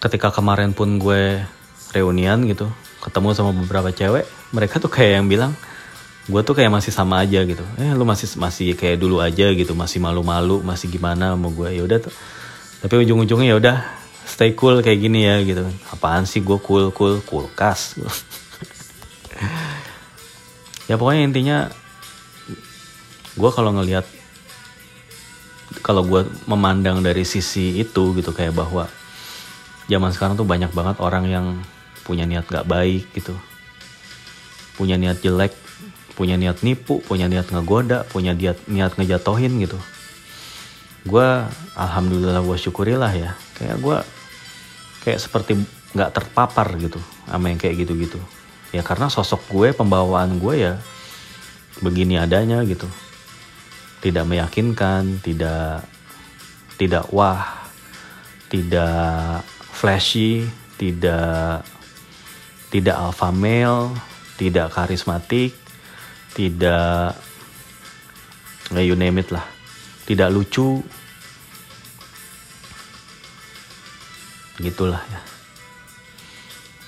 ketika 0.01 0.33
kemarin 0.33 0.77
pun 0.77 1.01
gue 1.01 1.41
reunian 1.97 2.45
gitu 2.45 2.69
ketemu 3.01 3.37
sama 3.37 3.53
beberapa 3.53 3.89
cewek 3.93 4.25
mereka 4.53 4.77
tuh 4.81 4.93
kayak 4.93 5.21
yang 5.21 5.27
bilang 5.29 5.53
gue 6.25 6.41
tuh 6.41 6.57
kayak 6.57 6.73
masih 6.73 6.93
sama 6.93 7.21
aja 7.21 7.45
gitu. 7.45 7.61
Eh 7.77 7.93
lu 7.93 8.09
masih 8.09 8.29
masih 8.41 8.73
kayak 8.73 8.97
dulu 8.97 9.21
aja 9.21 9.53
gitu 9.53 9.77
masih 9.77 10.01
malu-malu 10.01 10.65
masih 10.65 10.89
gimana 10.89 11.37
mau 11.37 11.53
gue 11.53 11.77
ya 11.77 11.83
udah 11.85 11.99
tuh. 12.01 12.15
Tapi 12.81 13.05
ujung-ujungnya 13.05 13.49
ya 13.53 13.57
udah 13.61 13.77
stay 14.25 14.57
cool 14.57 14.81
kayak 14.81 15.05
gini 15.05 15.29
ya 15.29 15.45
gitu. 15.45 15.69
Apaan 15.93 16.25
sih 16.25 16.41
gue 16.41 16.57
cool 16.65 16.91
cool 16.97 17.21
kulkas? 17.25 17.81
Ya 20.85 21.01
pokoknya 21.01 21.25
intinya 21.25 21.59
gue 23.41 23.51
kalau 23.57 23.73
ngelihat 23.73 24.05
kalau 25.81 26.05
gue 26.05 26.29
memandang 26.45 27.01
dari 27.01 27.25
sisi 27.25 27.81
itu 27.81 28.13
gitu 28.13 28.37
kayak 28.37 28.53
bahwa 28.53 28.85
zaman 29.89 30.13
sekarang 30.13 30.37
tuh 30.37 30.45
banyak 30.45 30.77
banget 30.77 31.01
orang 31.01 31.25
yang 31.25 31.47
punya 32.05 32.29
niat 32.29 32.45
gak 32.45 32.69
baik 32.69 33.09
gitu. 33.17 33.33
Punya 34.77 35.01
niat 35.01 35.25
jelek 35.25 35.64
punya 36.15 36.39
niat 36.39 36.63
nipu 36.63 37.03
punya 37.03 37.27
niat 37.27 37.51
ngegoda 37.51 38.07
punya 38.07 38.35
niat 38.35 38.71
niat 38.71 38.95
ngejatohin 38.95 39.53
gitu. 39.63 39.79
Gue 41.05 41.27
alhamdulillah 41.77 42.41
gue 42.41 42.57
syukurilah 42.57 43.13
ya. 43.13 43.37
Kayak 43.59 43.77
gue 43.83 43.97
kayak 45.05 45.19
seperti 45.21 45.53
nggak 45.95 46.11
terpapar 46.11 46.75
gitu 46.79 46.99
sama 47.27 47.51
yang 47.51 47.59
kayak 47.59 47.85
gitu-gitu. 47.85 48.19
Ya 48.75 48.83
karena 48.83 49.11
sosok 49.11 49.47
gue 49.51 49.69
pembawaan 49.75 50.39
gue 50.39 50.55
ya 50.71 50.75
begini 51.83 52.19
adanya 52.19 52.63
gitu. 52.63 52.87
Tidak 54.01 54.25
meyakinkan 54.25 55.19
tidak 55.21 55.87
tidak 56.79 57.11
wah 57.11 57.65
tidak 58.55 59.43
flashy, 59.75 60.47
tidak 60.79 61.67
tidak 62.71 62.95
alpha 62.95 63.31
male, 63.31 63.95
tidak 64.39 64.71
karismatik, 64.75 65.55
tidak 66.35 67.15
ya 68.75 68.83
you 68.83 68.99
name 68.99 69.23
it 69.23 69.31
lah, 69.31 69.47
tidak 70.05 70.35
lucu, 70.35 70.83
gitulah 74.59 74.99
ya, 74.99 75.21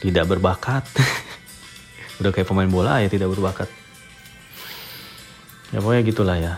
tidak 0.03 0.27
berbakat, 0.27 0.83
udah 2.19 2.31
kayak 2.35 2.51
pemain 2.51 2.71
bola 2.71 2.99
ya 2.99 3.09
tidak 3.09 3.31
berbakat, 3.31 3.71
ya 5.71 5.79
pokoknya 5.79 6.03
gitulah 6.03 6.37
ya. 6.37 6.55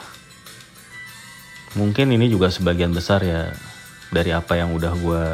Mungkin 1.76 2.08
ini 2.10 2.32
juga 2.32 2.48
sebagian 2.48 2.96
besar 2.96 3.20
ya 3.20 3.52
dari 4.08 4.32
apa 4.32 4.56
yang 4.56 4.72
udah 4.72 4.92
gue 4.96 5.24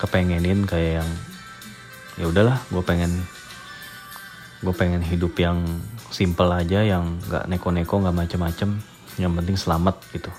kepengenin 0.00 0.64
kayak 0.64 1.04
yang 1.04 1.10
ya 2.16 2.24
udahlah 2.32 2.58
gue 2.72 2.80
pengen 2.80 3.12
gue 4.60 4.74
pengen 4.76 5.00
hidup 5.00 5.32
yang 5.40 5.64
simple 6.12 6.52
aja 6.52 6.84
yang 6.84 7.16
nggak 7.28 7.48
neko-neko 7.48 8.04
nggak 8.04 8.16
macem-macem. 8.16 8.76
Yang 9.16 9.32
penting 9.40 9.56
selamat 9.56 9.96
gitu. 10.12 10.30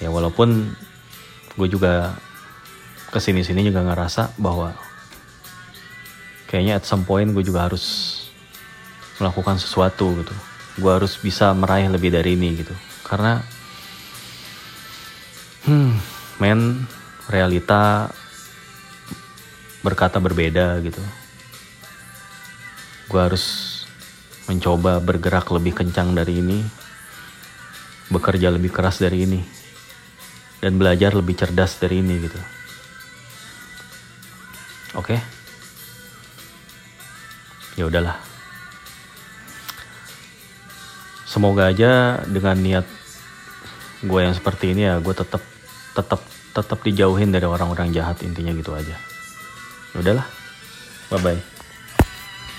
Ya 0.00 0.08
walaupun 0.08 0.72
gue 1.58 1.68
juga 1.68 2.14
ke 3.08 3.18
sini-sini 3.18 3.66
juga 3.66 3.82
ngerasa 3.82 4.36
bahwa 4.38 4.76
kayaknya 6.48 6.80
at 6.80 6.84
some 6.88 7.04
point 7.04 7.32
gue 7.32 7.44
juga 7.44 7.68
harus 7.68 8.16
melakukan 9.20 9.60
sesuatu 9.60 10.24
gitu. 10.24 10.34
Gue 10.78 10.90
harus 10.94 11.18
bisa 11.18 11.52
meraih 11.52 11.90
lebih 11.90 12.14
dari 12.14 12.38
ini 12.38 12.64
gitu. 12.64 12.74
Karena 13.04 13.42
hmm 15.68 15.92
men 16.38 16.86
realita 17.26 18.08
berkata 19.82 20.22
berbeda 20.22 20.78
gitu. 20.80 21.02
Gue 23.08 23.20
harus 23.20 23.44
mencoba 24.48 25.00
bergerak 25.00 25.48
lebih 25.52 25.76
kencang 25.76 26.12
dari 26.12 26.40
ini, 26.40 26.64
bekerja 28.08 28.52
lebih 28.52 28.72
keras 28.72 29.00
dari 29.00 29.24
ini, 29.24 29.40
dan 30.60 30.76
belajar 30.80 31.12
lebih 31.16 31.36
cerdas 31.36 31.76
dari 31.80 32.00
ini 32.00 32.14
gitu. 32.20 32.40
Oke? 34.96 35.16
Okay? 35.16 35.20
Ya 37.76 37.86
udahlah. 37.86 38.18
Semoga 41.28 41.68
aja 41.70 42.24
dengan 42.24 42.56
niat 42.56 42.86
gue 44.02 44.20
yang 44.22 44.34
seperti 44.34 44.72
ini 44.74 44.88
ya 44.88 44.98
gue 45.02 45.14
tetap 45.14 45.42
tetap 45.94 46.22
tetap 46.54 46.78
dijauhin 46.82 47.30
dari 47.30 47.46
orang-orang 47.46 47.94
jahat 47.94 48.18
intinya 48.26 48.50
gitu 48.56 48.74
aja. 48.74 48.96
Ya 49.94 49.96
udahlah. 50.02 50.26
Bye 51.12 51.20
bye. 51.22 51.57